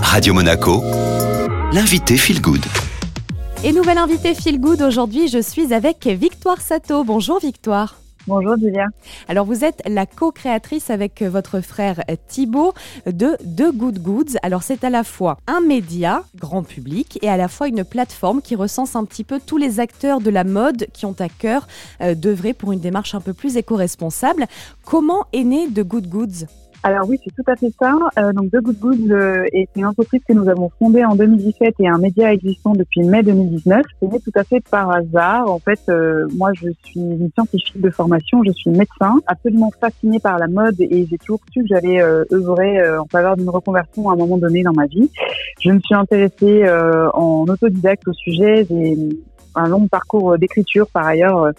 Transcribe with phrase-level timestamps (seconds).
[0.00, 0.82] Radio Monaco,
[1.72, 2.64] l'invité Feel Good.
[3.64, 7.02] Et nouvelle invitée Feel Good, aujourd'hui je suis avec Victoire Sato.
[7.02, 7.96] Bonjour Victoire.
[8.26, 8.86] Bonjour Julia.
[9.28, 12.74] Alors vous êtes la co-créatrice avec votre frère Thibaut
[13.06, 14.38] de The Good Goods.
[14.42, 18.40] Alors c'est à la fois un média grand public et à la fois une plateforme
[18.40, 21.66] qui recense un petit peu tous les acteurs de la mode qui ont à cœur
[22.00, 24.46] euh, d'œuvrer pour une démarche un peu plus éco-responsable.
[24.84, 26.46] Comment est né The Good Goods?
[26.84, 27.94] Alors oui, c'est tout à fait ça.
[28.18, 31.76] Euh, donc The Good Goods euh, est une entreprise que nous avons fondée en 2017
[31.78, 33.82] et un média existant depuis mai 2019.
[33.98, 35.50] C'est né tout à fait par hasard.
[35.50, 40.20] En fait, euh, moi, je suis une scientifique de formation, je suis médecin, absolument fascinée
[40.20, 44.10] par la mode et j'ai toujours su que j'allais euh, œuvrer en faveur d'une reconversion
[44.10, 45.10] à un moment donné dans ma vie.
[45.62, 46.68] Je me suis intéressée
[47.14, 48.66] en autodidacte au sujet.
[48.68, 48.98] J'ai
[49.54, 51.42] un long parcours euh, d'écriture par ailleurs.
[51.42, 51.52] Euh,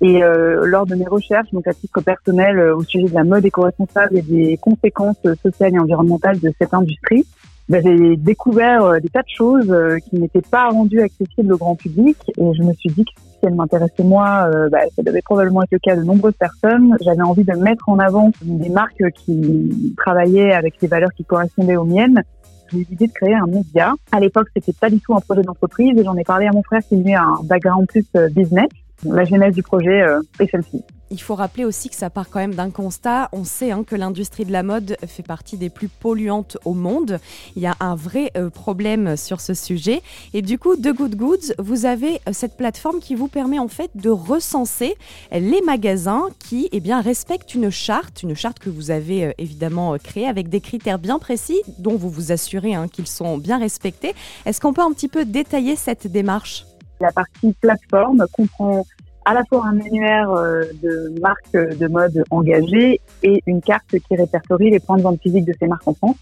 [0.00, 3.44] et euh, lors de mes recherches, donc à titre personnel, au sujet de la mode
[3.44, 7.26] éco-responsable et des conséquences sociales et environnementales de cette industrie,
[7.68, 9.72] ben, j'ai découvert des tas de choses
[10.08, 12.16] qui n'étaient pas rendues accessibles au grand public.
[12.38, 15.72] Et je me suis dit que si elle m'intéressait moi, ben, ça devait probablement être
[15.72, 16.96] le cas de nombreuses personnes.
[17.02, 21.76] J'avais envie de mettre en avant des marques qui travaillaient avec des valeurs qui correspondaient
[21.76, 22.24] aux miennes
[22.72, 23.92] j'ai eu l'idée de créer un média.
[24.12, 26.62] À l'époque, c'était pas du tout un projet d'entreprise et j'en ai parlé à mon
[26.62, 28.68] frère qui est un background plus euh, business.
[29.04, 30.82] La genèse du projet euh, est celle-ci.
[31.12, 33.30] Il faut rappeler aussi que ça part quand même d'un constat.
[33.32, 37.18] On sait hein, que l'industrie de la mode fait partie des plus polluantes au monde.
[37.56, 40.02] Il y a un vrai euh, problème sur ce sujet.
[40.34, 43.66] Et du coup, The Good Goods, vous avez euh, cette plateforme qui vous permet en
[43.66, 44.94] fait de recenser
[45.32, 50.28] les magasins qui eh bien, respectent une charte, une charte que vous avez évidemment créée
[50.28, 54.14] avec des critères bien précis dont vous vous assurez hein, qu'ils sont bien respectés.
[54.46, 56.66] Est-ce qu'on peut un petit peu détailler cette démarche?
[57.00, 58.84] La partie plateforme comprend
[59.24, 64.16] à la fois un annuaire euh, de marques de mode engagées et une carte qui
[64.16, 66.16] répertorie les points de vente physiques de ces marques en France.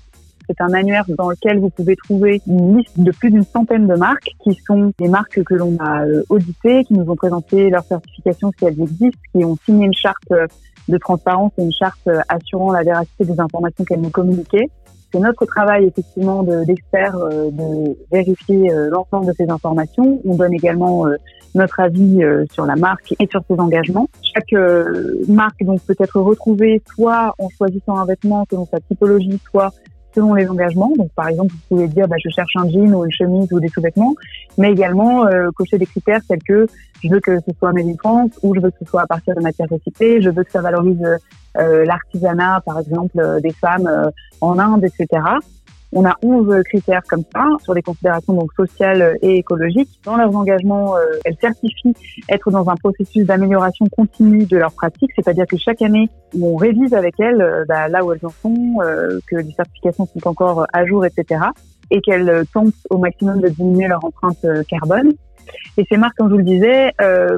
[0.49, 3.95] C'est un annuaire dans lequel vous pouvez trouver une liste de plus d'une centaine de
[3.95, 7.85] marques qui sont des marques que l'on a euh, auditées, qui nous ont présenté leur
[7.85, 10.47] certification si elles existent, qui ont signé une charte euh,
[10.89, 14.71] de transparence et une charte assurant la véracité des informations qu'elles nous communiquaient.
[15.13, 20.21] C'est notre travail effectivement d'experts de, de, vérifier l'ensemble de ces informations.
[20.25, 21.07] On donne également
[21.55, 24.09] notre avis euh, sur la marque et sur ses engagements.
[24.35, 29.39] Chaque euh, marque donc peut être retrouvée soit en choisissant un vêtement selon sa typologie,
[29.51, 29.73] soit
[30.15, 30.93] selon les engagements.
[30.97, 33.61] Donc, par exemple, vous pouvez dire, bah, je cherche un jean ou une chemise ou
[33.61, 34.15] des sous-vêtements,
[34.57, 36.67] mais également euh, cocher des critères tels que
[37.03, 39.07] je veux que ce soit made in France ou je veux que ce soit à
[39.07, 41.17] partir de matières recyclées, je veux que ça valorise euh,
[41.59, 43.91] l'artisanat, par exemple, des femmes
[44.41, 45.21] en Inde, etc.
[45.93, 49.89] On a 11 critères comme ça sur les considérations donc sociales et écologiques.
[50.05, 51.95] Dans leurs engagements, euh, elles certifient
[52.29, 56.93] être dans un processus d'amélioration continue de leurs pratiques, c'est-à-dire que chaque année, on révise
[56.93, 60.67] avec elles euh, bah, là où elles en sont, euh, que les certifications sont encore
[60.75, 61.41] à jour, etc.
[61.91, 65.13] et qu'elles tentent au maximum de diminuer leur empreinte carbone.
[65.79, 66.93] Et ces marques, comme je vous le disais,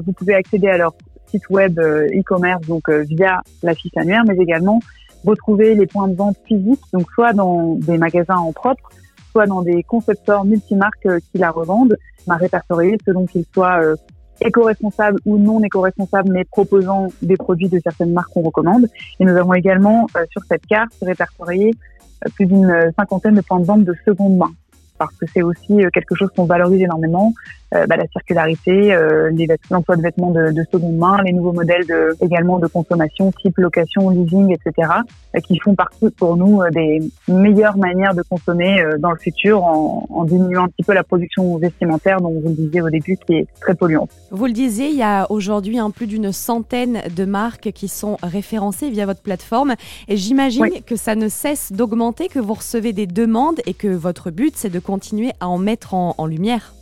[0.05, 0.93] vous pouvez accéder à leur
[1.31, 4.81] site web e-commerce donc via la fiche annuaire, mais également
[5.25, 8.91] retrouver les points de vente physiques, donc soit dans des magasins en propre,
[9.31, 11.97] soit dans des concepteurs multimarques euh, qui la revendent,
[12.27, 13.97] m'a répertorié selon qu'ils soient euh,
[14.41, 18.87] éco-responsables ou non éco-responsables, mais proposant des produits de certaines marques qu'on recommande.
[19.19, 21.75] Et nous avons également euh, sur cette carte répertorié
[22.35, 24.51] plus d'une cinquantaine de points de vente de seconde main
[25.01, 27.33] parce que c'est aussi quelque chose qu'on valorise énormément.
[27.73, 29.31] Euh, bah, la circularité, euh,
[29.71, 33.59] l'emploi de vêtements de, de, seconde main, les nouveaux modèles de, également de consommation, type
[33.59, 34.89] location, leasing, etc.,
[35.37, 40.05] euh, qui font partie pour nous des meilleures manières de consommer dans le futur en,
[40.11, 43.35] en, diminuant un petit peu la production vestimentaire, dont vous le disiez au début, qui
[43.35, 44.11] est très polluante.
[44.33, 48.17] Vous le disiez, il y a aujourd'hui un plus d'une centaine de marques qui sont
[48.21, 49.75] référencées via votre plateforme,
[50.09, 54.33] et j'imagine que ça ne cesse d'augmenter, que vous recevez des demandes et que votre
[54.33, 56.75] but, c'est de continuer à en mettre en, lumière.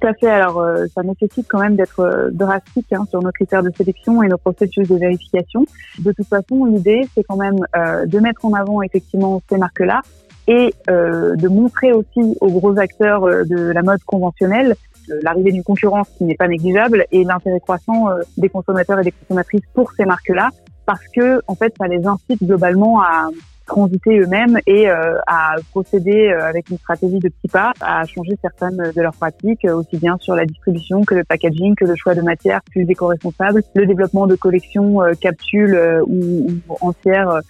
[0.00, 0.28] Tout à fait.
[0.28, 4.22] Alors, euh, ça nécessite quand même d'être euh, drastique hein, sur nos critères de sélection
[4.22, 5.64] et nos processus de vérification.
[6.00, 10.02] De toute façon, l'idée, c'est quand même euh, de mettre en avant effectivement ces marques-là
[10.50, 14.76] et de montrer aussi aux gros acteurs de la mode conventionnelle
[15.22, 18.06] l'arrivée d'une concurrence qui n'est pas négligeable et l'intérêt croissant
[18.38, 20.48] des consommateurs et des consommatrices pour ces marques-là
[20.86, 23.28] parce que en fait ça les incite globalement à
[23.68, 28.36] transiter eux-mêmes et euh, à procéder euh, avec une stratégie de petits pas à changer
[28.42, 31.94] certaines de leurs pratiques, euh, aussi bien sur la distribution que le packaging, que le
[31.94, 36.48] choix de matières plus éco-responsables, le développement de collections capsules ou,
[36.80, 37.40] entières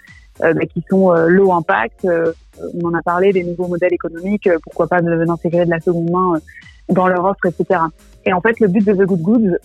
[0.41, 2.07] bah, qui sont low impact.
[2.75, 6.35] on en a parlé des nouveaux modèles économiques, pourquoi pas d'intégrer de la seconde main
[6.89, 7.81] dans leur offre, etc.
[8.27, 9.57] Et en fait, le but de The Good Goods,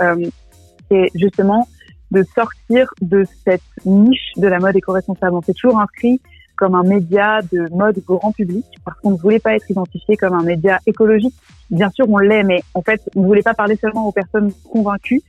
[0.89, 1.67] c'est justement
[2.11, 5.35] de sortir de cette niche de la mode éco-responsable.
[5.35, 6.21] On s'est toujours inscrit
[6.55, 10.33] comme un média de mode grand public parce qu'on ne voulait pas être identifié comme
[10.33, 11.33] un média écologique.
[11.69, 14.51] Bien sûr, on l'est, mais en fait, on ne voulait pas parler seulement aux personnes
[14.71, 15.21] convaincues.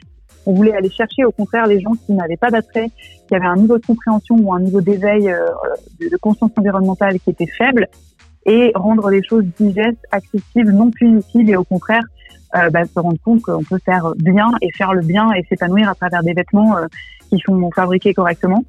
[0.46, 2.90] On voulait aller chercher au contraire les gens qui n'avaient pas d'attrait,
[3.26, 5.46] qui avaient un niveau de compréhension ou un niveau d'éveil euh,
[6.00, 7.88] de conscience environnementale qui était faible
[8.46, 12.04] et rendre les choses digestes, accessibles, non punitives et au contraire
[12.56, 15.88] euh, bah, se rendre compte qu'on peut faire bien et faire le bien et s'épanouir
[15.88, 16.86] à travers des vêtements euh,
[17.30, 18.62] qui sont fabriqués correctement.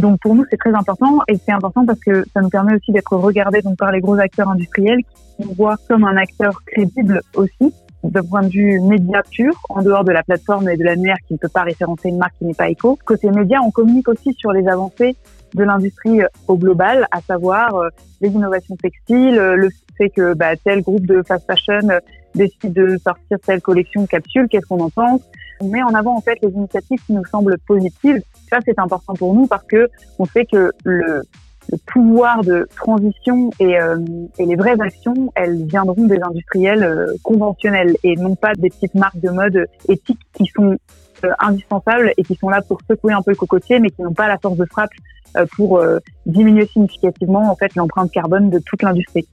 [0.00, 2.90] Donc pour nous c'est très important et c'est important parce que ça nous permet aussi
[2.90, 5.00] d'être regardés donc par les gros acteurs industriels
[5.36, 9.82] qui nous voient comme un acteur crédible aussi d'un point de vue média pur, en
[9.82, 12.46] dehors de la plateforme et de l'annuaire qui ne peut pas référencer une marque qui
[12.46, 12.98] n'est pas éco.
[13.04, 15.16] Côté média, on communique aussi sur les avancées
[15.54, 17.88] de l'industrie au global, à savoir euh,
[18.20, 19.68] les innovations textiles, euh, le
[19.98, 21.98] fait que bah, tel groupe de fast fashion euh,
[22.34, 25.20] décide de sortir telle collection de capsules, qu'est-ce qu'on en pense?
[25.60, 28.22] On met en avant en fait les initiatives qui nous semblent positives.
[28.48, 31.22] Ça c'est important pour nous parce que on sait que le,
[31.70, 33.76] le pouvoir de transition et,
[34.38, 39.20] et, les vraies actions, elles viendront des industriels conventionnels et non pas des petites marques
[39.20, 40.76] de mode éthiques qui sont
[41.38, 44.28] indispensables et qui sont là pour secouer un peu le cocotier, mais qui n'ont pas
[44.28, 44.90] la force de frappe
[45.36, 49.28] euh, pour euh, diminuer significativement en fait l'empreinte carbone de toute l'industrie.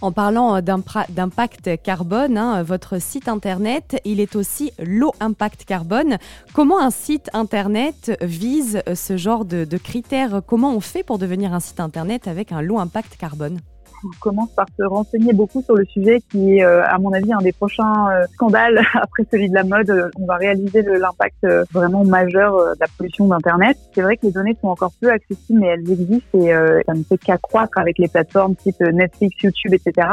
[0.00, 6.18] En parlant d'impact carbone, hein, votre site internet, il est aussi low impact carbone.
[6.52, 10.42] Comment un site internet vise ce genre de, critères?
[10.46, 13.60] Comment on fait pour devenir un site internet avec un low impact carbone?
[13.60, 13.75] on
[14.20, 17.38] commence par se renseigner beaucoup sur le sujet qui est, euh, à mon avis, un
[17.38, 20.10] des prochains euh, scandales après celui de la mode.
[20.18, 23.76] On va réaliser l'impact euh, vraiment majeur de la pollution d'Internet.
[23.94, 26.52] C'est vrai que les données sont encore peu accessibles, mais elles existent et
[26.86, 30.08] ça ne fait qu'accroître avec les plateformes type Netflix, YouTube, etc.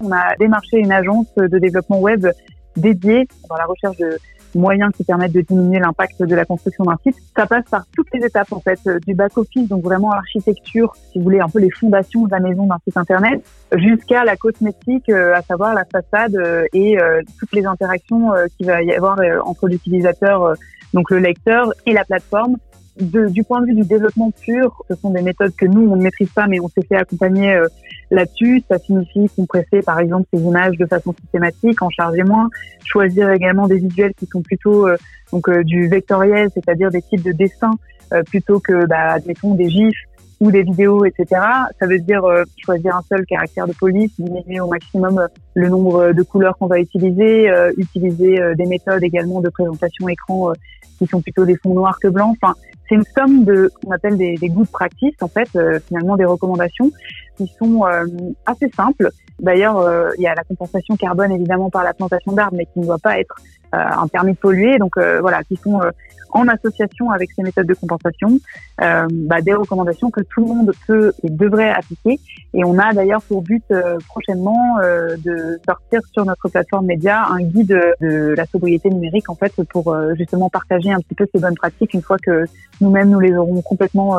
[0.00, 2.26] On a démarché une agence de développement web
[2.76, 4.18] dédiée dans la recherche de
[4.54, 7.16] moyens qui permettent de diminuer l'impact de la construction d'un site.
[7.36, 10.94] Ça passe par toutes les étapes en fait, euh, du back office, donc vraiment l'architecture,
[11.10, 13.44] si vous voulez, un peu les fondations de la maison d'un site internet,
[13.76, 16.98] jusqu'à la cosmétique, euh, à savoir la façade euh, et
[17.38, 20.54] toutes les interactions qu'il va y avoir entre l'utilisateur,
[20.94, 22.56] donc le lecteur et la plateforme
[23.00, 25.96] de, du point de vue du développement pur, ce sont des méthodes que nous, on
[25.96, 27.66] ne maîtrise pas, mais on s'est fait accompagner euh,
[28.10, 28.62] là-dessus.
[28.68, 32.50] Ça signifie compresser, par exemple, ces images de façon systématique, en charger moins,
[32.84, 34.96] choisir également des visuels qui sont plutôt euh,
[35.32, 37.74] donc euh, du vectoriel, c'est-à-dire des types de dessins,
[38.26, 39.96] plutôt que, bah, admettons, des gifs
[40.38, 41.40] ou des vidéos, etc.
[41.80, 42.22] Ça veut dire
[42.58, 46.78] choisir un seul caractère de police, diminuer au maximum le nombre de couleurs qu'on va
[46.80, 50.52] utiliser, utiliser des méthodes également de présentation écran
[50.98, 52.36] qui sont plutôt des fonds noirs que blancs.
[52.40, 52.54] Enfin,
[52.88, 56.24] c'est une somme de qu'on appelle des, des good practices, en fait, euh, finalement des
[56.24, 56.90] recommandations
[57.36, 58.04] qui sont euh,
[58.46, 59.10] assez simples.
[59.40, 62.80] D'ailleurs, euh, il y a la compensation carbone évidemment par la plantation d'arbres, mais qui
[62.80, 63.34] ne doit pas être
[63.74, 64.76] un permis de polluer.
[64.76, 65.80] Donc voilà, qui sont
[66.32, 68.38] en association avec ces méthodes de compensation,
[68.80, 72.18] euh, bah, des recommandations que tout le monde peut et devrait appliquer.
[72.54, 77.26] Et on a d'ailleurs pour but euh, prochainement euh, de sortir sur notre plateforme média
[77.30, 81.40] un guide de la sobriété numérique en fait pour justement partager un petit peu ces
[81.40, 82.44] bonnes pratiques une fois que
[82.80, 84.18] nous-mêmes nous les aurons complètement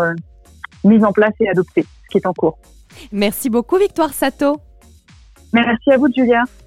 [0.84, 2.58] mises en place et adoptées, ce qui est en cours.
[3.12, 4.58] Merci beaucoup Victoire Sato.
[5.54, 6.44] Merci à vous Julia.